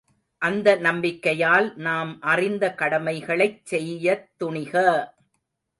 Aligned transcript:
அந்த 0.41 0.75
நம்பிக்கையால் 0.77 1.67
நாம் 1.77 2.21
அறிந்த 2.23 2.73
கடமைகளைச் 2.73 3.65
செய்யத் 3.65 4.27
துணிக! 4.37 4.73